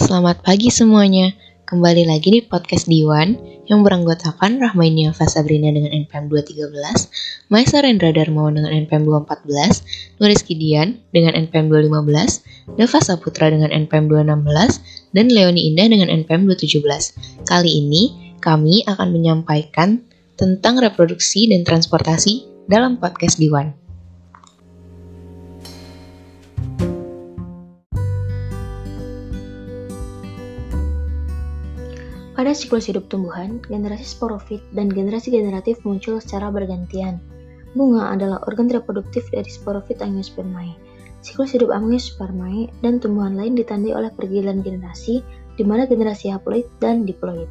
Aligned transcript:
Selamat 0.00 0.40
pagi 0.40 0.72
semuanya. 0.72 1.36
Kembali 1.68 2.08
lagi 2.08 2.32
di 2.32 2.40
podcast 2.40 2.88
Diwan 2.88 3.36
yang 3.68 3.84
beranggotakan 3.84 4.56
Rahmainia 4.56 5.12
Fasabrina 5.12 5.68
dengan 5.68 5.92
NPM 5.92 6.32
213, 6.32 7.52
Maisa 7.52 7.84
Rendra 7.84 8.08
Darmawan 8.08 8.56
dengan 8.56 8.72
NPM 8.72 9.04
214, 9.04 10.16
Nuriski 10.16 10.56
Dian 10.56 10.96
dengan 11.12 11.36
NPM 11.36 11.68
215, 11.68 12.80
Dava 12.80 12.98
Saputra 13.04 13.52
dengan 13.52 13.68
NPM 13.68 14.08
216, 14.08 15.12
dan 15.12 15.26
Leoni 15.28 15.68
Indah 15.68 15.92
dengan 15.92 16.08
NPM 16.08 16.48
217. 16.48 17.44
Kali 17.44 17.70
ini 17.84 18.36
kami 18.40 18.88
akan 18.88 19.12
menyampaikan 19.12 20.00
tentang 20.40 20.80
reproduksi 20.80 21.52
dan 21.52 21.68
transportasi 21.68 22.48
dalam 22.64 22.96
podcast 22.96 23.36
Diwan. 23.36 23.81
Pada 32.42 32.58
siklus 32.58 32.90
hidup 32.90 33.06
tumbuhan, 33.06 33.62
generasi 33.70 34.02
sporofit 34.02 34.58
dan 34.74 34.90
generasi 34.90 35.30
generatif 35.30 35.78
muncul 35.86 36.18
secara 36.18 36.50
bergantian. 36.50 37.22
Bunga 37.78 38.10
adalah 38.10 38.42
organ 38.50 38.66
reproduktif 38.66 39.30
dari 39.30 39.46
sporofit 39.46 40.02
Angiospermae. 40.02 40.74
Siklus 41.22 41.54
hidup 41.54 41.70
Angiospermae 41.70 42.66
dan 42.82 42.98
tumbuhan 42.98 43.38
lain 43.38 43.54
ditandai 43.54 43.94
oleh 43.94 44.10
pergiliran 44.10 44.58
generasi, 44.58 45.22
di 45.54 45.62
mana 45.62 45.86
generasi 45.86 46.34
haploid 46.34 46.66
dan 46.82 47.06
diploid. 47.06 47.46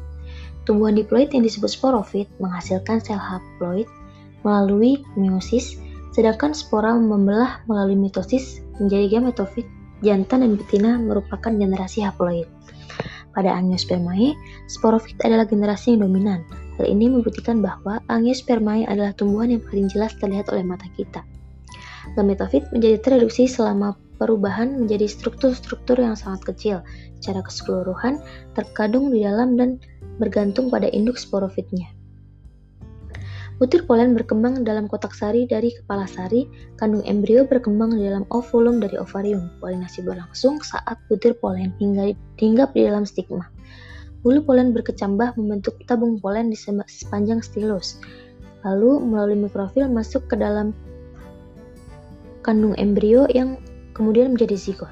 Tumbuhan 0.68 0.92
diploid 0.92 1.32
yang 1.32 1.48
disebut 1.48 1.72
sporofit 1.72 2.28
menghasilkan 2.36 3.00
sel 3.00 3.16
haploid 3.16 3.88
melalui 4.44 5.00
meiosis, 5.16 5.80
sedangkan 6.12 6.52
spora 6.52 6.92
membelah 6.92 7.64
melalui 7.64 7.96
mitosis 7.96 8.60
menjadi 8.76 9.08
gametofit. 9.16 9.64
Jantan 10.04 10.44
dan 10.44 10.52
betina 10.60 11.00
merupakan 11.00 11.48
generasi 11.48 12.04
haploid. 12.04 12.44
Pada 13.32 13.52
Angiospermae, 13.56 14.36
sporofit 14.68 15.16
adalah 15.24 15.48
generasi 15.48 15.96
yang 15.96 16.08
dominan. 16.08 16.44
Hal 16.76 16.88
ini 16.88 17.08
membuktikan 17.08 17.64
bahwa 17.64 18.00
Angiospermae 18.12 18.84
adalah 18.88 19.16
tumbuhan 19.16 19.56
yang 19.56 19.62
paling 19.64 19.88
jelas 19.88 20.12
terlihat 20.20 20.52
oleh 20.52 20.64
mata 20.64 20.84
kita. 20.96 21.24
Gametofit 22.18 22.68
menjadi 22.74 23.00
tereduksi 23.00 23.48
selama 23.48 23.96
perubahan 24.20 24.76
menjadi 24.76 25.08
struktur-struktur 25.08 25.96
yang 25.96 26.18
sangat 26.18 26.54
kecil. 26.54 26.76
Secara 27.18 27.40
keseluruhan, 27.46 28.20
terkadung 28.52 29.14
di 29.14 29.24
dalam 29.24 29.56
dan 29.56 29.80
bergantung 30.20 30.68
pada 30.68 30.90
induk 30.92 31.16
sporofitnya. 31.16 31.88
Butir 33.62 33.86
polen 33.86 34.18
berkembang 34.18 34.66
dalam 34.66 34.90
kotak 34.90 35.14
sari 35.14 35.46
dari 35.46 35.70
kepala 35.70 36.02
sari, 36.10 36.50
kandung 36.74 37.06
embrio 37.06 37.46
berkembang 37.46 37.94
di 37.94 38.10
dalam 38.10 38.26
ovulum 38.34 38.82
dari 38.82 38.98
ovarium. 38.98 39.54
Polinasi 39.62 40.02
berlangsung 40.02 40.58
saat 40.66 40.98
butir 41.06 41.38
polen 41.38 41.70
hingga 41.78 42.10
hinggap 42.42 42.74
di 42.74 42.90
dalam 42.90 43.06
stigma. 43.06 43.46
Bulu 44.26 44.42
polen 44.42 44.74
berkecambah 44.74 45.38
membentuk 45.38 45.78
tabung 45.86 46.18
polen 46.18 46.50
di 46.50 46.58
sepanjang 46.58 47.38
stilus. 47.38 48.02
Lalu 48.66 48.98
melalui 48.98 49.38
mikrofil 49.46 49.86
masuk 49.86 50.26
ke 50.26 50.34
dalam 50.34 50.74
kandung 52.42 52.74
embrio 52.82 53.30
yang 53.30 53.62
kemudian 53.94 54.34
menjadi 54.34 54.58
zigot. 54.58 54.90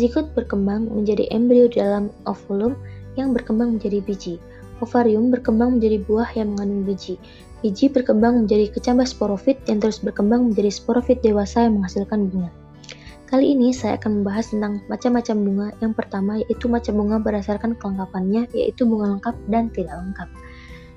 Zigot 0.00 0.32
berkembang 0.32 0.88
menjadi 0.88 1.28
embrio 1.28 1.68
di 1.68 1.84
dalam 1.84 2.08
ovulum 2.24 2.80
yang 3.20 3.36
berkembang 3.36 3.76
menjadi 3.76 4.00
biji. 4.00 4.40
Ovarium 4.80 5.28
berkembang 5.32 5.76
menjadi 5.76 6.00
buah 6.04 6.32
yang 6.32 6.56
mengandung 6.56 6.84
biji. 6.88 7.20
Biji 7.64 7.88
berkembang 7.88 8.44
menjadi 8.44 8.68
kecambah 8.68 9.08
sporofit 9.08 9.56
yang 9.64 9.80
terus 9.80 10.04
berkembang 10.04 10.52
menjadi 10.52 10.68
sporofit 10.68 11.24
dewasa 11.24 11.64
yang 11.64 11.80
menghasilkan 11.80 12.28
bunga. 12.28 12.52
Kali 13.26 13.58
ini 13.58 13.74
saya 13.74 13.98
akan 13.98 14.22
membahas 14.22 14.54
tentang 14.54 14.86
macam-macam 14.86 15.36
bunga. 15.42 15.68
Yang 15.82 15.92
pertama 15.98 16.32
yaitu 16.38 16.70
macam 16.70 16.94
bunga 16.94 17.16
berdasarkan 17.18 17.74
kelengkapannya, 17.74 18.46
yaitu 18.54 18.86
bunga 18.86 19.18
lengkap 19.18 19.34
dan 19.50 19.66
tidak 19.74 19.98
lengkap. 19.98 20.28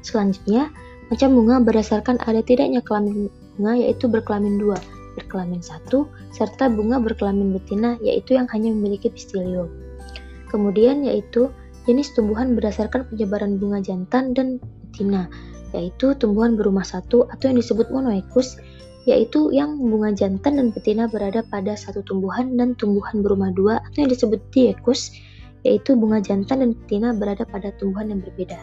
Selanjutnya, 0.05 0.69
macam 1.09 1.33
bunga 1.33 1.57
berdasarkan 1.57 2.21
ada 2.21 2.45
tidaknya 2.45 2.85
kelamin 2.85 3.33
bunga 3.57 3.73
yaitu 3.81 4.05
berkelamin 4.05 4.61
dua, 4.61 4.77
berkelamin 5.17 5.57
satu, 5.57 6.05
serta 6.29 6.69
bunga 6.69 7.01
berkelamin 7.01 7.49
betina 7.49 7.97
yaitu 8.05 8.37
yang 8.37 8.45
hanya 8.53 8.69
memiliki 8.69 9.09
pistilium. 9.09 9.67
Kemudian 10.53 11.01
yaitu 11.01 11.49
jenis 11.89 12.13
tumbuhan 12.13 12.53
berdasarkan 12.53 13.09
penyebaran 13.09 13.57
bunga 13.57 13.81
jantan 13.81 14.37
dan 14.37 14.61
betina, 14.85 15.25
yaitu 15.75 16.15
tumbuhan 16.17 16.57
berumah 16.57 16.85
satu 16.85 17.29
atau 17.29 17.51
yang 17.51 17.57
disebut 17.57 17.89
monoekus, 17.93 18.57
yaitu 19.09 19.49
yang 19.49 19.77
bunga 19.79 20.13
jantan 20.13 20.59
dan 20.59 20.67
betina 20.69 21.09
berada 21.09 21.41
pada 21.47 21.73
satu 21.73 22.05
tumbuhan 22.05 22.53
dan 22.59 22.77
tumbuhan 22.77 23.25
berumah 23.25 23.49
dua 23.55 23.81
atau 23.89 24.05
yang 24.05 24.11
disebut 24.11 24.39
diekus, 24.53 25.13
yaitu 25.65 25.97
bunga 25.97 26.21
jantan 26.21 26.61
dan 26.61 26.69
betina 26.75 27.15
berada 27.15 27.43
pada 27.47 27.73
tumbuhan 27.77 28.13
yang 28.13 28.21
berbeda. 28.21 28.59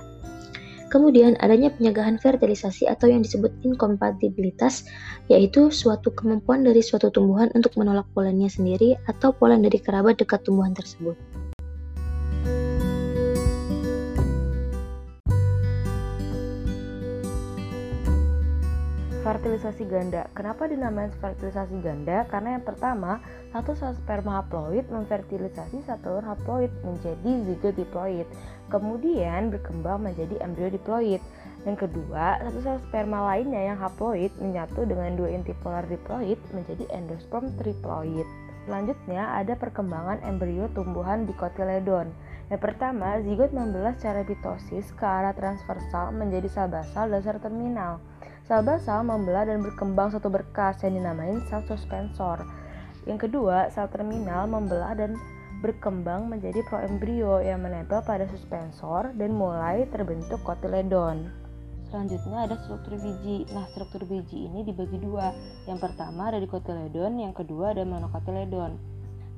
Kemudian 0.87 1.35
adanya 1.43 1.75
penyegahan 1.75 2.15
fertilisasi 2.23 2.87
atau 2.87 3.11
yang 3.11 3.27
disebut 3.27 3.51
inkompatibilitas, 3.67 4.87
yaitu 5.27 5.75
suatu 5.75 6.15
kemampuan 6.15 6.63
dari 6.63 6.79
suatu 6.79 7.11
tumbuhan 7.11 7.51
untuk 7.59 7.75
menolak 7.75 8.07
polennya 8.15 8.47
sendiri 8.47 8.95
atau 9.11 9.35
polen 9.35 9.67
dari 9.67 9.83
kerabat 9.83 10.23
dekat 10.23 10.47
tumbuhan 10.47 10.79
tersebut. 10.79 11.19
Fertilisasi 19.27 19.91
ganda. 19.91 20.31
Kenapa 20.39 20.71
dinamakan 20.71 21.11
fertilisasi 21.19 21.83
ganda? 21.83 22.23
Karena 22.31 22.55
yang 22.55 22.63
pertama, 22.63 23.19
satu 23.51 23.75
sel 23.75 23.99
sperma 23.99 24.39
haploid 24.39 24.87
memfertilisasi 24.87 25.83
satu 25.83 26.23
telur 26.23 26.23
haploid 26.23 26.71
menjadi 26.87 27.43
zigot 27.43 27.75
diploid. 27.75 28.31
Kemudian 28.71 29.51
berkembang 29.51 30.07
menjadi 30.07 30.39
embrio 30.47 30.71
diploid. 30.71 31.19
Yang 31.67 31.91
kedua, 31.91 32.39
satu 32.39 32.59
sel 32.63 32.79
sperma 32.87 33.27
lainnya 33.35 33.75
yang 33.75 33.83
haploid 33.83 34.31
menyatu 34.39 34.87
dengan 34.87 35.19
dua 35.19 35.35
inti 35.35 35.51
polar 35.59 35.83
diploid 35.91 36.39
menjadi 36.55 36.87
endosperm 36.95 37.51
triploid. 37.59 38.31
Selanjutnya 38.71 39.43
ada 39.43 39.59
perkembangan 39.59 40.23
embrio 40.23 40.71
tumbuhan 40.71 41.27
dikotiledon. 41.27 42.15
Yang 42.47 42.63
pertama, 42.63 43.19
zigot 43.27 43.51
membelah 43.51 43.91
secara 43.99 44.23
mitosis 44.23 44.87
ke 44.95 45.03
arah 45.03 45.35
transversal 45.35 46.15
menjadi 46.15 46.47
sel 46.47 46.71
basal 46.71 47.11
dasar 47.11 47.43
terminal. 47.43 47.99
Sel 48.47 48.63
basal 48.63 49.03
membelah 49.03 49.43
dan 49.43 49.59
berkembang 49.59 50.15
satu 50.15 50.31
berkas 50.31 50.79
yang 50.87 51.03
dinamain 51.03 51.43
sel 51.51 51.67
suspensor. 51.67 52.47
Yang 53.03 53.27
kedua, 53.27 53.75
sel 53.75 53.91
terminal 53.91 54.47
membelah 54.47 54.95
dan 54.95 55.19
berkembang 55.67 56.31
menjadi 56.31 56.63
proembrio 56.63 57.43
yang 57.43 57.67
menempel 57.67 58.07
pada 58.07 58.23
suspensor 58.31 59.11
dan 59.19 59.35
mulai 59.35 59.91
terbentuk 59.91 60.39
kotiledon. 60.47 61.27
Selanjutnya 61.91 62.47
ada 62.47 62.55
struktur 62.63 62.95
biji. 63.03 63.51
Nah, 63.51 63.67
struktur 63.75 64.07
biji 64.07 64.47
ini 64.47 64.63
dibagi 64.63 64.99
dua. 65.03 65.35
Yang 65.67 65.91
pertama 65.91 66.31
ada 66.31 66.39
dikotiledon, 66.39 67.19
yang 67.19 67.35
kedua 67.35 67.75
ada 67.75 67.83
monokotiledon. 67.83 68.79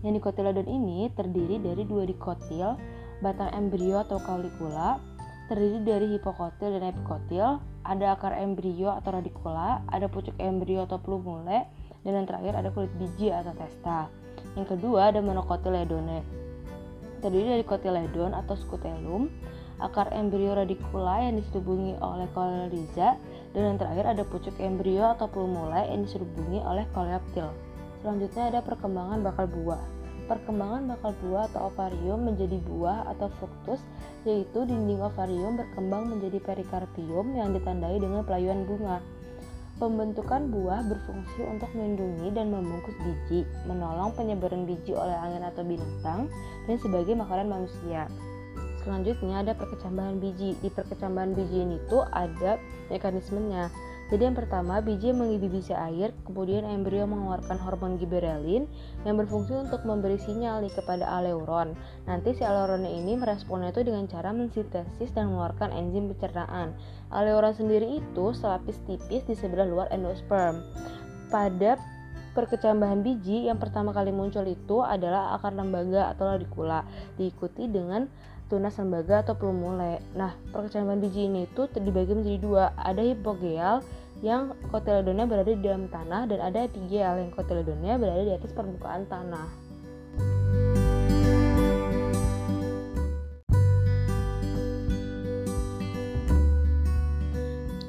Yang 0.04 0.12
dikotiledon 0.20 0.68
ini 0.68 1.08
terdiri 1.16 1.56
dari 1.64 1.88
dua 1.88 2.04
dikotil, 2.04 2.76
batang 3.24 3.56
embrio 3.56 4.04
atau 4.04 4.20
kaulikula, 4.20 5.00
terdiri 5.48 5.80
dari 5.80 6.06
hipokotil 6.12 6.76
dan 6.76 6.92
epikotil, 6.92 7.58
ada 7.88 8.06
akar 8.12 8.36
embrio 8.36 8.92
atau 8.92 9.16
radikula, 9.16 9.80
ada 9.88 10.04
pucuk 10.06 10.36
embrio 10.36 10.84
atau 10.84 11.00
plumule, 11.00 11.64
dan 12.04 12.12
yang 12.12 12.28
terakhir 12.28 12.52
ada 12.52 12.68
kulit 12.68 12.92
biji 13.00 13.32
atau 13.32 13.56
testa. 13.56 14.12
Yang 14.54 14.76
kedua 14.76 15.08
ada 15.08 15.24
monokotiledone. 15.24 16.20
Terdiri 17.24 17.58
dari 17.58 17.64
kotiledon 17.64 18.36
atau 18.36 18.54
scutelum, 18.54 19.32
akar 19.80 20.12
embrio 20.14 20.54
radikula 20.54 21.24
yang 21.24 21.40
diselubungi 21.40 21.96
oleh 21.98 22.28
coleoriza, 22.36 23.18
dan 23.56 23.62
yang 23.74 23.76
terakhir 23.80 24.04
ada 24.04 24.22
pucuk 24.28 24.54
embrio 24.60 25.16
atau 25.16 25.26
plumule 25.26 25.82
yang 25.88 26.04
diselubungi 26.04 26.60
oleh 26.62 26.84
coleoptil. 26.92 27.48
Selanjutnya 28.04 28.54
ada 28.54 28.60
perkembangan 28.62 29.24
bakal 29.24 29.50
buah. 29.50 29.97
Perkembangan 30.28 30.92
bakal 30.92 31.16
buah 31.24 31.48
atau 31.48 31.72
ovarium 31.72 32.28
menjadi 32.28 32.60
buah 32.68 33.08
atau 33.16 33.32
fruktus, 33.40 33.80
yaitu 34.28 34.68
dinding 34.68 35.00
ovarium 35.00 35.56
berkembang 35.56 36.12
menjadi 36.12 36.36
perikarpium 36.44 37.32
yang 37.32 37.56
ditandai 37.56 37.96
dengan 37.96 38.20
pelayuan 38.28 38.68
bunga. 38.68 39.00
Pembentukan 39.80 40.52
buah 40.52 40.84
berfungsi 40.84 41.48
untuk 41.48 41.70
melindungi 41.72 42.34
dan 42.34 42.52
membungkus 42.52 42.98
biji, 43.00 43.48
menolong 43.64 44.12
penyebaran 44.12 44.68
biji 44.68 44.92
oleh 44.92 45.16
angin 45.16 45.46
atau 45.48 45.64
binatang, 45.64 46.28
dan 46.68 46.76
sebagai 46.76 47.14
makanan 47.16 47.48
manusia. 47.48 48.10
Selanjutnya 48.84 49.44
ada 49.44 49.52
perkecambahan 49.56 50.18
biji. 50.20 50.58
Di 50.60 50.68
perkecambahan 50.72 51.32
biji 51.32 51.62
ini 51.62 51.76
tuh 51.88 52.04
ada 52.10 52.60
mekanismenya. 52.92 53.70
Jadi 54.08 54.24
yang 54.24 54.36
pertama, 54.36 54.80
biji 54.80 55.12
mengibisi 55.12 55.76
air, 55.76 56.16
kemudian 56.24 56.64
embrio 56.64 57.04
mengeluarkan 57.04 57.60
hormon 57.60 58.00
giberelin 58.00 58.64
yang 59.04 59.20
berfungsi 59.20 59.52
untuk 59.52 59.84
memberi 59.84 60.16
sinyal 60.16 60.64
nih 60.64 60.72
kepada 60.72 61.04
aleuron. 61.04 61.76
Nanti 62.08 62.32
si 62.32 62.40
aleuron 62.40 62.88
ini 62.88 63.20
meresponnya 63.20 63.68
itu 63.68 63.84
dengan 63.84 64.08
cara 64.08 64.32
mensintesis 64.32 65.12
dan 65.12 65.28
mengeluarkan 65.28 65.76
enzim 65.76 66.08
pencernaan. 66.08 66.72
Aleuron 67.12 67.52
sendiri 67.52 68.00
itu 68.00 68.32
selapis 68.32 68.80
tipis 68.88 69.28
di 69.28 69.36
sebelah 69.36 69.68
luar 69.68 69.92
endosperm. 69.92 70.64
Pada 71.28 71.76
perkecambahan 72.32 73.04
biji 73.04 73.52
yang 73.52 73.60
pertama 73.60 73.92
kali 73.92 74.08
muncul 74.08 74.48
itu 74.48 74.80
adalah 74.80 75.36
akar 75.36 75.52
lembaga 75.52 76.16
atau 76.16 76.32
radikula, 76.32 76.80
diikuti 77.20 77.68
dengan 77.68 78.08
tunas 78.48 78.74
lembaga 78.80 79.20
atau 79.22 79.36
plumule. 79.36 80.00
Nah, 80.16 80.32
perkecambahan 80.50 81.00
biji 81.04 81.28
ini 81.28 81.44
itu 81.44 81.68
dibagi 81.76 82.16
menjadi 82.16 82.38
dua, 82.40 82.64
ada 82.80 83.04
hipogeal 83.04 83.84
yang 84.24 84.56
kotiledonnya 84.74 85.28
berada 85.30 85.52
di 85.54 85.62
dalam 85.62 85.86
tanah 85.86 86.26
dan 86.26 86.40
ada 86.42 86.66
epigeal 86.66 87.22
yang 87.22 87.30
kotiledonnya 87.30 87.94
berada 88.00 88.22
di 88.26 88.32
atas 88.34 88.50
permukaan 88.50 89.06
tanah. 89.06 89.46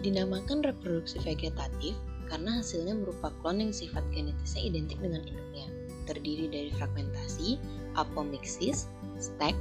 Dinamakan 0.05 0.65
reproduksi 0.65 1.17
vegetatif 1.21 1.97
karena 2.29 2.61
hasilnya 2.61 2.93
berupa 2.93 3.33
klon 3.41 3.61
yang 3.61 3.73
sifat 3.73 4.05
genetisnya 4.13 4.61
identik 4.69 4.97
dengan 5.01 5.25
induknya, 5.25 5.67
terdiri 6.05 6.45
dari 6.45 6.69
fragmentasi, 6.77 7.57
apomixis, 7.97 8.85
stack, 9.17 9.57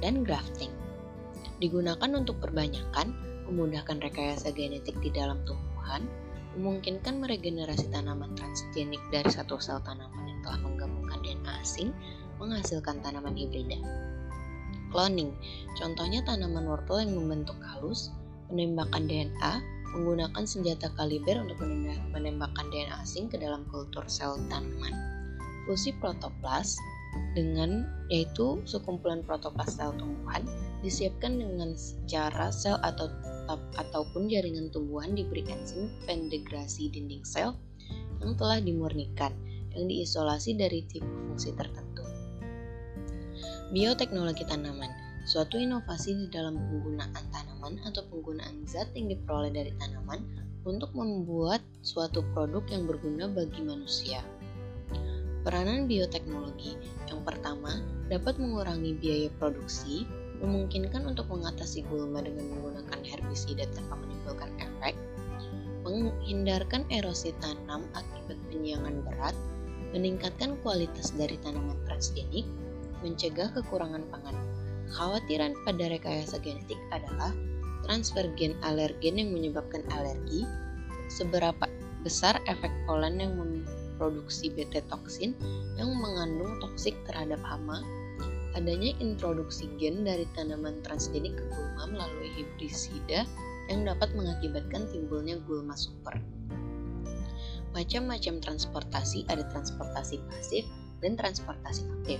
dan 0.00 0.24
grafting. 0.26 0.72
Digunakan 1.60 2.10
untuk 2.16 2.40
perbanyakan, 2.40 3.12
memudahkan 3.48 4.00
rekayasa 4.00 4.52
genetik 4.56 4.96
di 5.04 5.12
dalam 5.12 5.40
tumbuhan, 5.44 6.08
memungkinkan 6.56 7.20
meregenerasi 7.22 7.92
tanaman 7.92 8.32
transgenik 8.34 9.00
dari 9.14 9.28
satu 9.30 9.60
sel 9.60 9.78
tanaman 9.84 10.24
yang 10.26 10.40
telah 10.42 10.60
menggabungkan 10.64 11.20
DNA 11.22 11.52
asing, 11.62 11.92
menghasilkan 12.40 12.98
tanaman 13.04 13.36
hibrida. 13.36 13.78
Cloning, 14.90 15.30
contohnya 15.78 16.24
tanaman 16.26 16.66
wortel 16.66 17.06
yang 17.06 17.14
membentuk 17.14 17.54
halus, 17.62 18.10
penembakan 18.50 19.06
DNA, 19.06 19.62
menggunakan 19.94 20.44
senjata 20.46 20.90
kaliber 20.98 21.38
untuk 21.42 21.62
menembakkan 22.10 22.66
DNA 22.70 22.94
asing 23.02 23.30
ke 23.30 23.38
dalam 23.38 23.62
kultur 23.70 24.02
sel 24.10 24.38
tanaman. 24.50 24.94
Fusi 25.68 25.94
protoplas 25.94 26.74
dengan 27.34 27.86
yaitu 28.10 28.58
sekumpulan 28.66 29.22
protoplas 29.22 29.78
sel 29.78 29.94
tumbuhan 29.94 30.42
disiapkan 30.82 31.38
dengan 31.38 31.74
cara 32.10 32.50
sel 32.50 32.78
atau 32.82 33.10
ataupun 33.78 34.30
jaringan 34.30 34.70
tumbuhan 34.70 35.14
diberi 35.14 35.42
enzim 35.50 35.90
pendegrasi 36.06 36.90
dinding 36.90 37.26
sel 37.26 37.58
yang 38.22 38.38
telah 38.38 38.62
dimurnikan 38.62 39.34
yang 39.74 39.86
diisolasi 39.86 40.54
dari 40.58 40.86
tipe 40.86 41.06
fungsi 41.06 41.54
tertentu. 41.54 42.02
Bioteknologi 43.70 44.42
tanaman 44.46 44.90
suatu 45.26 45.58
inovasi 45.58 46.16
di 46.16 46.26
dalam 46.26 46.58
penggunaan 46.58 47.24
tanaman 47.30 47.78
atau 47.86 48.02
penggunaan 48.10 48.66
zat 48.66 48.90
yang 48.98 49.06
diperoleh 49.14 49.54
dari 49.54 49.70
tanaman 49.78 50.26
untuk 50.66 50.90
membuat 50.92 51.62
suatu 51.80 52.20
produk 52.34 52.66
yang 52.68 52.84
berguna 52.84 53.30
bagi 53.30 53.62
manusia. 53.62 54.20
Peranan 55.50 55.90
bioteknologi 55.90 56.78
yang 57.10 57.26
pertama 57.26 57.82
dapat 58.06 58.38
mengurangi 58.38 58.94
biaya 58.94 59.26
produksi, 59.34 60.06
memungkinkan 60.38 61.02
untuk 61.10 61.26
mengatasi 61.26 61.82
gulma 61.90 62.22
dengan 62.22 62.54
menggunakan 62.54 63.02
herbisida 63.02 63.66
tanpa 63.74 63.98
menimbulkan 63.98 64.46
efek, 64.62 64.94
menghindarkan 65.82 66.86
erosi 66.94 67.34
tanam 67.42 67.82
akibat 67.98 68.38
penyiangan 68.46 69.02
berat, 69.02 69.34
meningkatkan 69.90 70.54
kualitas 70.62 71.10
dari 71.18 71.34
tanaman 71.42 71.74
transgenik, 71.82 72.46
mencegah 73.02 73.50
kekurangan 73.50 74.06
pangan. 74.06 74.38
Kekhawatiran 74.86 75.58
pada 75.66 75.90
rekayasa 75.90 76.38
genetik 76.46 76.78
adalah 76.94 77.34
transfer 77.82 78.22
gen 78.38 78.54
alergen 78.62 79.18
yang 79.18 79.34
menyebabkan 79.34 79.82
alergi, 79.98 80.46
seberapa 81.10 81.66
besar 82.06 82.38
efek 82.46 82.70
polen 82.86 83.18
yang 83.18 83.34
memproduksi 84.00 84.48
beta 84.48 84.80
toksin 84.88 85.36
yang 85.76 85.92
mengandung 85.92 86.56
toksik 86.64 86.96
terhadap 87.04 87.36
hama, 87.44 87.84
adanya 88.56 88.96
introduksi 88.96 89.68
gen 89.76 90.08
dari 90.08 90.24
tanaman 90.32 90.80
transgenik 90.80 91.36
ke 91.36 91.44
gulma 91.52 91.84
melalui 91.84 92.32
hibrisida 92.32 93.28
yang 93.68 93.84
dapat 93.84 94.08
mengakibatkan 94.16 94.88
timbulnya 94.88 95.36
gulma 95.44 95.76
super. 95.76 96.16
Macam-macam 97.76 98.40
transportasi 98.40 99.28
ada 99.28 99.44
transportasi 99.52 100.16
pasif 100.32 100.64
dan 101.04 101.20
transportasi 101.20 101.84
aktif. 102.00 102.18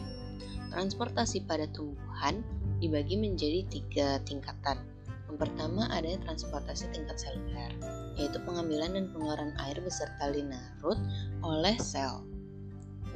Transportasi 0.70 1.48
pada 1.48 1.64
tumbuhan 1.72 2.44
dibagi 2.78 3.16
menjadi 3.16 3.64
tiga 3.72 4.20
tingkatan. 4.28 4.84
Yang 5.32 5.48
pertama 5.48 5.88
ada 5.88 6.12
transportasi 6.28 6.92
tingkat 6.94 7.18
seluler, 7.18 7.72
yaitu 8.20 8.36
pengambilan 8.44 8.92
dan 8.92 9.08
pengeluaran 9.16 9.56
air 9.64 9.80
beserta 9.80 10.28
linarut 10.28 11.00
oleh 11.40 11.80
sel. 11.80 12.20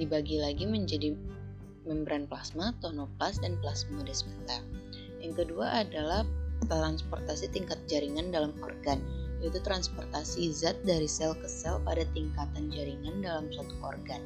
Dibagi 0.01 0.41
lagi 0.41 0.65
menjadi 0.65 1.13
membran 1.85 2.25
plasma, 2.25 2.73
tonoplas, 2.81 3.37
dan 3.45 3.61
plasmodesmata. 3.61 4.65
Yang 5.21 5.45
kedua 5.45 5.85
adalah 5.85 6.25
transportasi 6.67 7.53
tingkat 7.53 7.77
jaringan 7.85 8.33
dalam 8.33 8.57
organ, 8.65 9.05
yaitu 9.45 9.61
transportasi 9.61 10.49
zat 10.57 10.81
dari 10.89 11.05
sel 11.05 11.37
ke 11.37 11.47
sel 11.47 11.77
pada 11.85 12.09
tingkatan 12.17 12.73
jaringan 12.73 13.21
dalam 13.21 13.53
suatu 13.53 13.77
organ. 13.85 14.25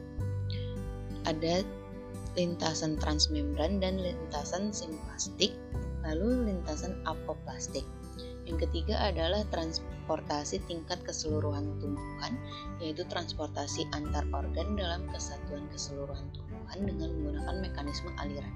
Ada 1.26 1.66
lintasan 2.38 2.94
transmembran 3.02 3.82
dan 3.82 3.98
lintasan 3.98 4.70
simplastik, 4.70 5.50
lalu 6.06 6.46
lintasan 6.46 6.94
apoplastik. 7.04 7.84
Yang 8.48 8.64
ketiga 8.64 8.96
adalah 9.12 9.44
transportasi 9.52 10.64
tingkat 10.64 11.04
keseluruhan 11.04 11.68
tumbuhan, 11.84 12.32
yaitu 12.80 13.04
transportasi 13.04 13.84
antar 13.92 14.24
organ 14.32 14.72
dalam 14.72 15.04
kesatuan 15.12 15.68
keseluruhan 15.68 16.24
tumbuhan 16.32 16.80
dengan 16.88 17.12
menggunakan 17.12 17.56
mekanisme 17.60 18.08
aliran 18.16 18.48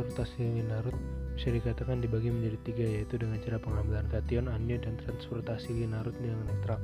transportasi 0.00 0.64
Linarut 0.64 0.96
bisa 1.36 1.52
dikatakan 1.52 2.00
dibagi 2.00 2.32
menjadi 2.32 2.58
tiga 2.64 2.84
yaitu 2.88 3.20
dengan 3.20 3.36
cara 3.44 3.60
pengambilan 3.60 4.08
kation, 4.08 4.48
anion, 4.48 4.80
dan 4.80 4.96
transportasi 5.04 5.72
linarut 5.72 6.16
yang 6.24 6.40
netral. 6.48 6.80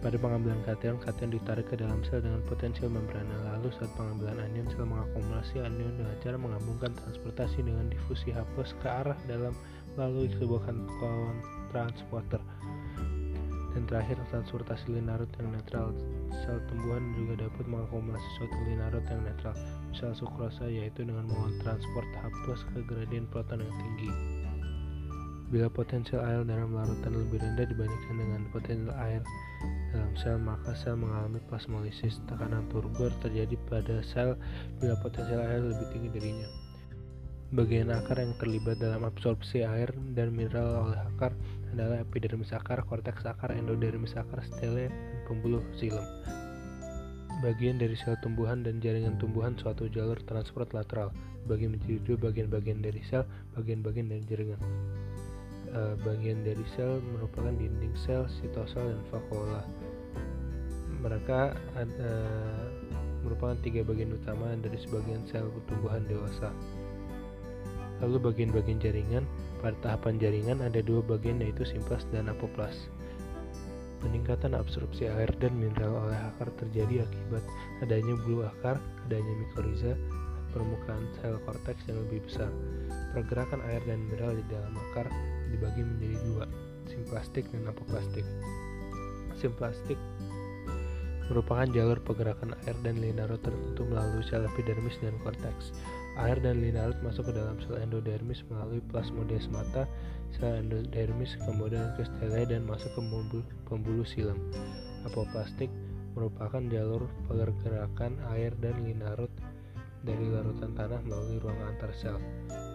Pada 0.00 0.16
pengambilan 0.16 0.60
kation, 0.64 0.96
kation 1.00 1.28
ditarik 1.32 1.68
ke 1.68 1.76
dalam 1.76 2.00
sel 2.08 2.24
dengan 2.24 2.40
potensial 2.48 2.88
membrana. 2.88 3.56
Lalu 3.56 3.68
saat 3.76 3.92
pengambilan 3.96 4.40
anion, 4.40 4.64
sel 4.72 4.84
mengakumulasi 4.88 5.60
anion 5.60 5.92
dengan 5.96 6.16
cara 6.24 6.36
menggabungkan 6.40 6.92
transportasi 7.04 7.64
dengan 7.64 7.88
difusi 7.92 8.32
H 8.32 8.44
ke 8.80 8.88
arah 8.88 9.16
dalam 9.28 9.52
melalui 9.96 10.32
sebuah 10.36 10.68
kawan 10.72 11.36
transporter. 11.72 12.40
Dan 13.76 13.88
terakhir, 13.88 14.20
transportasi 14.32 15.00
linarut 15.00 15.28
yang 15.36 15.52
netral. 15.52 15.92
Sel 16.32 16.60
tumbuhan 16.68 17.12
juga 17.16 17.48
dapat 17.48 17.64
mengakumulasi 17.68 18.28
suatu 18.40 18.56
linarut 18.68 19.04
yang 19.08 19.22
netral 19.24 19.56
sel 19.96 20.12
sukrosa 20.12 20.68
yaitu 20.68 21.04
dengan 21.04 21.28
mengontransport 21.28 22.08
H 22.20 22.24
ke 22.72 22.80
gradien 22.84 23.28
proton 23.28 23.60
yang 23.64 23.74
tinggi. 23.80 24.10
Bila 25.52 25.68
potensial 25.70 26.24
air 26.24 26.42
dalam 26.42 26.72
larutan 26.72 27.14
lebih 27.14 27.38
rendah 27.38 27.68
dibandingkan 27.68 28.16
dengan 28.16 28.40
potensial 28.50 28.96
air 28.96 29.22
dalam 29.94 30.12
sel, 30.18 30.36
maka 30.40 30.74
sel 30.74 30.98
mengalami 30.98 31.38
plasmolisis. 31.46 32.18
Tekanan 32.26 32.66
turgor 32.72 33.12
terjadi 33.22 33.54
pada 33.70 34.02
sel 34.02 34.34
bila 34.82 34.98
potensial 34.98 35.44
air 35.44 35.62
lebih 35.62 35.86
tinggi 35.94 36.08
darinya. 36.10 36.63
Bagian 37.54 37.94
akar 37.94 38.18
yang 38.18 38.34
terlibat 38.42 38.82
dalam 38.82 39.06
absorpsi 39.06 39.62
air 39.62 39.94
dan 40.18 40.34
mineral 40.34 40.90
oleh 40.90 41.00
akar 41.14 41.30
adalah 41.70 42.02
epidermis 42.02 42.50
akar, 42.50 42.82
korteks 42.82 43.22
akar, 43.22 43.54
endodermis 43.54 44.18
akar, 44.18 44.42
stele, 44.42 44.90
dan 44.90 45.22
pembuluh 45.30 45.62
xilem 45.78 46.02
bagian 47.44 47.76
dari 47.76 47.92
sel 47.92 48.16
tumbuhan 48.24 48.64
dan 48.64 48.80
jaringan 48.80 49.20
tumbuhan 49.20 49.52
suatu 49.60 49.84
jalur 49.92 50.16
transport 50.24 50.72
lateral 50.72 51.12
bagi 51.44 51.68
menjadi 51.68 52.00
dua 52.08 52.16
bagian-bagian 52.32 52.80
dari 52.80 53.04
sel, 53.04 53.28
bagian-bagian 53.52 54.08
dari 54.08 54.24
jaringan. 54.24 54.60
Uh, 55.74 55.92
bagian 56.06 56.40
dari 56.40 56.64
sel 56.72 57.04
merupakan 57.12 57.52
dinding 57.52 57.92
sel, 58.00 58.24
sitosol, 58.40 58.96
dan 58.96 59.02
vakuola. 59.12 59.60
Mereka 61.04 61.52
ada, 61.76 62.12
merupakan 63.20 63.60
tiga 63.60 63.84
bagian 63.84 64.16
utama 64.16 64.56
dari 64.56 64.80
sebagian 64.80 65.20
sel 65.28 65.52
tumbuhan 65.68 66.00
dewasa. 66.08 66.48
Lalu 68.04 68.20
bagian-bagian 68.20 68.84
jaringan, 68.84 69.24
pada 69.64 69.72
tahapan 69.80 70.20
jaringan 70.20 70.60
ada 70.60 70.84
dua 70.84 71.00
bagian 71.00 71.40
yaitu 71.40 71.64
simplas 71.64 72.04
dan 72.12 72.28
apoplas. 72.28 72.92
Peningkatan 74.04 74.52
absorpsi 74.52 75.08
air 75.08 75.32
dan 75.40 75.56
mineral 75.56 76.04
oleh 76.04 76.20
akar 76.28 76.52
terjadi 76.60 77.08
akibat 77.08 77.40
adanya 77.80 78.12
bulu 78.20 78.44
akar, 78.44 78.76
adanya 79.08 79.32
mikoriza, 79.40 79.96
permukaan 80.52 81.08
sel 81.16 81.40
korteks 81.48 81.80
yang 81.88 81.96
lebih 82.04 82.20
besar. 82.28 82.52
Pergerakan 83.16 83.64
air 83.72 83.80
dan 83.88 84.04
mineral 84.04 84.36
di 84.36 84.44
dalam 84.52 84.76
akar 84.76 85.08
dibagi 85.48 85.80
menjadi 85.80 86.20
dua, 86.28 86.44
simplastik 86.84 87.48
dan 87.56 87.64
apoplastik. 87.72 88.28
Simplastik 89.40 89.96
merupakan 91.32 91.64
jalur 91.72 91.96
pergerakan 92.04 92.52
air 92.68 92.76
dan 92.84 93.00
linaro 93.00 93.40
tertentu 93.40 93.88
melalui 93.88 94.20
sel 94.28 94.44
epidermis 94.44 95.00
dan 95.00 95.16
korteks. 95.24 95.72
Air 96.14 96.38
dan 96.38 96.62
linarut 96.62 96.94
masuk 97.02 97.30
ke 97.30 97.32
dalam 97.34 97.58
sel 97.64 97.82
endodermis 97.82 98.46
melalui 98.46 98.78
plasmodesmata, 98.90 99.90
sel 100.38 100.62
endodermis 100.62 101.34
kemudian 101.42 101.90
ke 101.98 102.06
stele 102.06 102.46
dan 102.46 102.62
masuk 102.62 102.90
ke 102.94 103.00
pembuluh, 103.02 103.46
pembuluh 103.66 104.06
silem. 104.06 104.38
Apoplastik 105.02 105.68
merupakan 106.14 106.62
jalur 106.70 107.10
pergerakan 107.26 108.14
air 108.30 108.54
dan 108.62 108.78
linarut 108.86 109.30
dari 110.04 110.30
larutan 110.30 110.76
tanah 110.76 111.00
melalui 111.02 111.40
ruang 111.40 111.58
antar 111.64 111.90
sel 111.96 112.20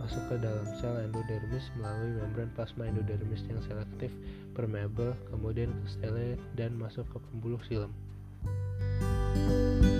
masuk 0.02 0.24
ke 0.34 0.36
dalam 0.42 0.66
sel 0.82 0.98
endodermis 1.06 1.70
melalui 1.78 2.18
membran 2.18 2.50
plasma 2.58 2.90
endodermis 2.90 3.46
yang 3.46 3.62
selektif 3.62 4.10
permeable 4.58 5.14
kemudian 5.30 5.70
ke 5.70 5.88
stele 5.88 6.28
dan 6.58 6.74
masuk 6.74 7.06
ke 7.14 7.18
pembuluh 7.30 7.62
silem. 7.70 7.94
Lalu 9.40 9.99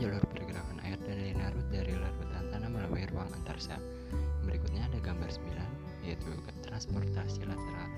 jalur 0.00 0.24
pergerakan 0.32 0.80
air 0.80 0.96
dan 1.04 1.20
linarut 1.20 1.66
dari 1.68 1.92
larutan 1.92 2.48
tanah 2.48 2.72
melalui 2.72 3.04
ruang 3.12 3.28
antar 3.36 3.60
sel. 3.60 3.76
Berikutnya 4.48 4.88
ada 4.88 4.96
gambar 4.96 5.28
9, 5.28 6.08
yaitu 6.08 6.32
transportasi 6.64 7.44
lateral 7.44 7.88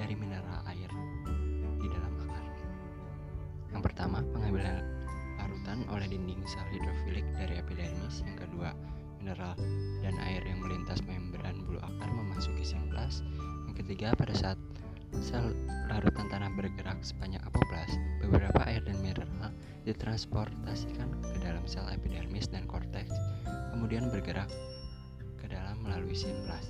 dari 0.00 0.16
mineral 0.16 0.64
air 0.72 0.88
di 1.76 1.88
dalam 1.92 2.16
akar. 2.24 2.44
Yang 3.76 3.82
pertama, 3.92 4.24
pengambilan 4.32 4.80
larutan 5.36 5.84
oleh 5.92 6.08
dinding 6.08 6.40
sel 6.48 6.64
hidrofilik 6.72 7.28
dari 7.36 7.60
epidermis. 7.60 8.24
Yang 8.24 8.48
kedua, 8.48 8.72
mineral 9.20 9.52
dan 10.00 10.16
air 10.16 10.40
yang 10.48 10.64
melintas 10.64 11.04
membran 11.04 11.60
bulu 11.68 11.76
akar 11.84 12.08
memasuki 12.08 12.64
simplas. 12.64 13.20
Yang 13.68 13.84
ketiga, 13.84 14.16
pada 14.16 14.32
saat 14.32 14.56
sel 15.20 15.52
larutan 15.92 16.24
tanah 16.32 16.48
bergerak 16.56 17.04
sepanjang 17.04 17.44
apoplas, 17.44 17.92
beberapa 18.24 18.49
ditransportasikan 19.90 21.10
ke 21.18 21.36
dalam 21.42 21.66
sel 21.66 21.82
epidermis 21.90 22.46
dan 22.46 22.62
korteks, 22.70 23.10
kemudian 23.74 24.06
bergerak 24.06 24.46
ke 25.42 25.50
dalam 25.50 25.82
melalui 25.82 26.14
simplas. 26.14 26.62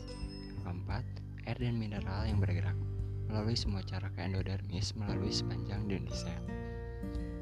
Keempat, 0.64 1.04
air 1.44 1.58
dan 1.60 1.76
mineral 1.76 2.24
yang 2.24 2.40
bergerak 2.40 2.76
melalui 3.28 3.52
semua 3.52 3.84
cara 3.84 4.08
ke 4.16 4.24
endodermis 4.24 4.96
melalui 4.96 5.28
sepanjang 5.28 5.84
dinding 5.84 6.16
sel. 6.16 6.40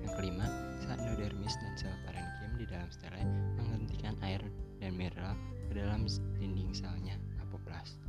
Yang 0.03 0.13
kelima, 0.19 0.47
sel 0.83 0.99
endodermis 0.99 1.55
dan 1.63 1.73
sel 1.79 1.95
parenkim 2.03 2.51
di 2.59 2.67
dalam 2.67 2.91
stele 2.91 3.23
menghentikan 3.55 4.19
air 4.27 4.43
dan 4.83 4.99
mineral 4.99 5.39
ke 5.71 5.79
dalam 5.79 6.11
dinding 6.43 6.75
selnya 6.75 7.15
apoplas. 7.39 8.03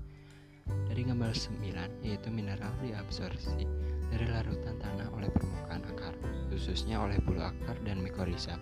Dari 0.90 1.06
gambar 1.06 1.38
9, 1.38 2.02
yaitu 2.02 2.30
mineral 2.34 2.74
diabsorpsi 2.82 3.66
dari 4.10 4.26
larutan 4.26 4.76
tanah 4.82 5.08
oleh 5.14 5.30
permukaan 5.30 5.86
akar, 5.86 6.14
khususnya 6.50 7.02
oleh 7.02 7.18
bulu 7.22 7.42
akar 7.46 7.78
dan 7.86 8.02
mikorisa. 8.02 8.58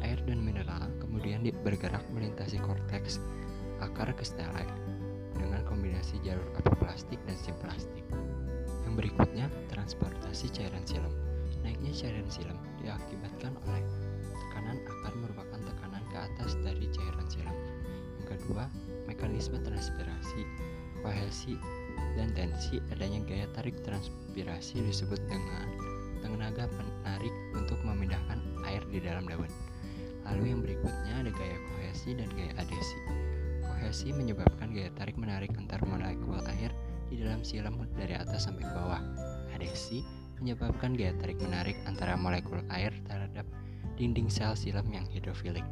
Air 0.00 0.18
dan 0.24 0.40
mineral 0.40 0.88
kemudian 1.02 1.44
bergerak 1.62 2.02
melintasi 2.14 2.56
korteks 2.62 3.20
akar 3.78 4.10
ke 4.14 4.24
stele 4.26 4.66
dengan 5.36 5.62
kombinasi 5.66 6.18
jalur 6.24 6.46
apoplastik 6.58 7.18
dan 7.28 7.36
simplastik. 7.38 8.02
Yang 8.86 8.94
berikutnya, 9.04 9.46
transportasi 9.70 10.50
cairan 10.50 10.82
silem. 10.88 11.12
Naiknya 11.62 11.92
cairan 11.94 12.28
silem 12.30 12.58
diakibatkan 12.82 13.54
oleh 13.68 13.84
tekanan 14.32 14.78
akar 14.86 15.12
merupakan 15.18 15.60
tekanan 15.60 16.02
ke 16.10 16.16
atas 16.16 16.56
dari 16.64 16.86
cairan 16.90 17.26
silem. 17.28 17.56
Yang 18.22 18.38
kedua, 18.38 18.66
mekanisme 19.06 19.60
transpirasi 19.62 20.42
kohesi, 21.02 21.54
dan 22.18 22.34
tensi 22.34 22.82
adanya 22.90 23.22
gaya 23.22 23.46
tarik 23.54 23.78
transpirasi 23.86 24.82
disebut 24.82 25.22
dengan 25.30 25.70
tenaga 26.18 26.66
penarik 26.66 27.34
untuk 27.54 27.78
memindahkan 27.86 28.42
air 28.66 28.82
di 28.90 28.98
dalam 28.98 29.30
daun. 29.30 29.46
Lalu 30.26 30.42
yang 30.50 30.60
berikutnya 30.60 31.14
ada 31.22 31.30
gaya 31.30 31.56
kohesi 31.70 32.18
dan 32.18 32.28
gaya 32.34 32.52
adesi. 32.58 32.98
Kohesi 33.62 34.10
menyebabkan 34.10 34.74
gaya 34.74 34.90
tarik 34.98 35.14
menarik 35.14 35.54
antar 35.54 35.78
molekul 35.86 36.42
air 36.50 36.74
di 37.08 37.22
dalam 37.22 37.46
silem 37.46 37.78
dari 37.94 38.18
atas 38.18 38.50
sampai 38.50 38.66
ke 38.66 38.72
bawah. 38.74 39.00
Adesi 39.54 40.02
menyebabkan 40.42 40.98
gaya 40.98 41.14
tarik 41.22 41.38
menarik 41.38 41.78
antara 41.86 42.18
molekul 42.18 42.60
air 42.74 42.90
terhadap 43.06 43.46
dinding 43.94 44.26
sel 44.26 44.58
silem 44.58 44.86
yang 44.90 45.06
hidrofilik. 45.10 45.64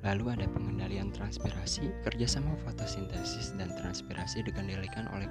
Lalu 0.00 0.32
ada 0.32 0.46
pengendalian 0.48 1.12
transpirasi, 1.12 1.92
kerjasama 2.08 2.56
fotosintesis 2.64 3.52
dan 3.60 3.68
transpirasi 3.76 4.40
dikendalikan 4.48 5.04
oleh 5.12 5.28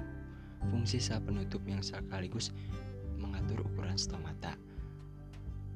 fungsi 0.68 1.00
sel 1.00 1.24
penutup 1.24 1.64
yang 1.64 1.80
sekaligus 1.80 2.52
mengatur 3.16 3.64
ukuran 3.64 3.96
stomata. 3.96 4.56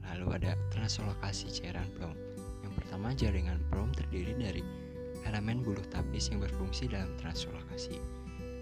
Lalu 0.05 0.43
ada 0.43 0.53
translokasi 0.69 1.49
cairan 1.49 1.89
plom. 1.97 2.13
Yang 2.61 2.73
pertama 2.85 3.09
jaringan 3.17 3.61
plom 3.73 3.89
terdiri 3.97 4.37
dari 4.37 4.63
elemen 5.25 5.65
buluh 5.65 5.85
tapis 5.89 6.29
yang 6.29 6.45
berfungsi 6.45 6.93
dalam 6.93 7.09
translokasi. 7.17 7.97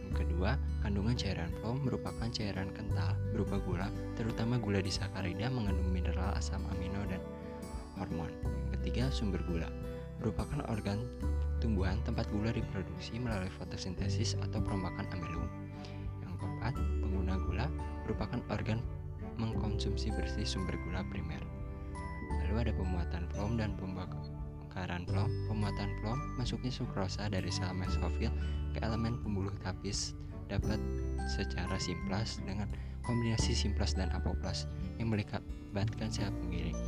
Yang 0.07 0.29
kedua, 0.29 0.61
kandungan 0.85 1.17
cairan 1.17 1.51
plom 1.59 1.83
merupakan 1.83 2.29
cairan 2.31 2.71
kental 2.77 3.17
berupa 3.33 3.57
gula, 3.65 3.89
terutama 4.15 4.61
gula 4.61 4.85
disakarida 4.85 5.49
mengandung 5.49 5.89
mineral 5.91 6.31
asam 6.37 6.63
amino 6.69 7.03
dan 7.09 7.23
hormon. 7.99 8.31
Yang 8.45 8.71
ketiga, 8.79 9.05
sumber 9.11 9.41
gula 9.49 9.73
merupakan 10.23 10.63
organ 10.71 11.03
tumbuhan 11.59 11.99
tempat 12.07 12.31
gula 12.31 12.55
diproduksi 12.55 13.19
melalui 13.19 13.51
fotosintesis 13.59 14.39
atau 14.39 14.63
perombakan 14.63 15.07
amilum. 15.15 15.62
Keempat, 16.63 16.79
pengguna 16.79 17.35
gula 17.43 17.67
merupakan 18.07 18.39
organ 18.55 18.79
mengkonsumsi 19.35 20.15
bersih 20.15 20.47
sumber 20.47 20.79
gula 20.87 21.03
primer. 21.11 21.43
Lalu 22.47 22.55
ada 22.63 22.73
pemuatan 22.79 23.27
plom 23.35 23.59
dan 23.59 23.75
pembakaran 23.75 25.03
plom. 25.03 25.27
Pemuatan 25.51 25.91
plom 25.99 26.23
masuknya 26.39 26.71
sukrosa 26.71 27.27
dari 27.27 27.51
sel 27.51 27.75
mesofil 27.75 28.31
ke 28.71 28.79
elemen 28.79 29.19
pembuluh 29.27 29.51
tapis 29.67 30.15
dapat 30.47 30.79
secara 31.27 31.75
simplas 31.83 32.39
dengan 32.47 32.71
kombinasi 33.03 33.59
simplas 33.59 33.99
dan 33.99 34.15
apoplas 34.15 34.71
yang 35.03 35.11
melibatkan 35.11 36.15
sel 36.15 36.31
penggiring. 36.47 36.79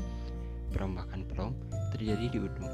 Perombakan 0.70 1.26
plom 1.26 1.50
terjadi 1.90 2.30
di 2.30 2.38
ujung 2.38 2.70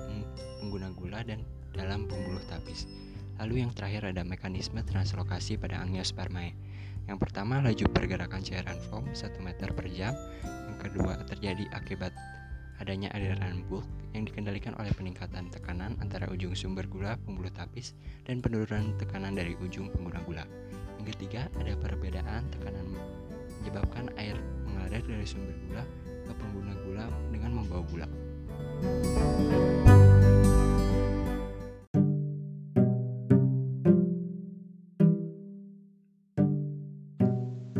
pengguna 0.61 0.92
gula 0.92 1.25
dan 1.25 1.49
dalam 1.73 2.04
pembuluh 2.04 2.45
tapis. 2.52 2.85
Lalu 3.40 3.64
yang 3.64 3.73
terakhir 3.73 4.04
ada 4.04 4.21
mekanisme 4.21 4.85
translokasi 4.85 5.57
pada 5.57 5.80
angiospermae. 5.80 6.52
Yang 7.09 7.19
pertama 7.23 7.62
laju 7.62 7.85
pergerakan 7.92 8.42
cairan 8.42 8.78
foam 8.90 9.04
1 9.12 9.40
meter 9.40 9.69
per 9.73 9.87
jam. 9.92 10.12
Yang 10.42 10.78
kedua 10.88 11.21
terjadi 11.28 11.64
akibat 11.73 12.12
adanya 12.80 13.12
aliran 13.12 13.61
bulk 13.69 13.85
yang 14.16 14.25
dikendalikan 14.25 14.73
oleh 14.80 14.90
peningkatan 14.97 15.52
tekanan 15.52 15.95
antara 16.00 16.26
ujung 16.33 16.57
sumber 16.57 16.88
gula 16.88 17.21
pembuluh 17.23 17.52
tapis 17.52 17.92
dan 18.25 18.40
penurunan 18.40 18.97
tekanan 18.97 19.37
dari 19.37 19.54
ujung 19.61 19.92
pengguna 19.92 20.25
gula. 20.25 20.45
Yang 20.99 21.16
ketiga 21.16 21.47
ada 21.61 21.76
perbedaan 21.76 22.49
tekanan 22.50 22.97
menyebabkan 23.61 24.09
air 24.16 24.40
mengalir 24.64 25.04
dari 25.04 25.26
sumber 25.28 25.54
gula 25.69 25.85
ke 26.25 26.33
pengguna 26.33 26.75
gula 26.88 27.07
dengan 27.28 27.50
membawa 27.61 27.85
gula. 27.92 28.09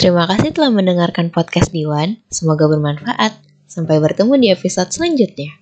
Terima 0.01 0.25
kasih 0.25 0.57
telah 0.57 0.73
mendengarkan 0.73 1.29
podcast 1.29 1.77
Diwan. 1.77 2.17
Semoga 2.33 2.65
bermanfaat. 2.73 3.37
Sampai 3.69 4.01
bertemu 4.01 4.33
di 4.41 4.49
episode 4.49 4.89
selanjutnya. 4.89 5.60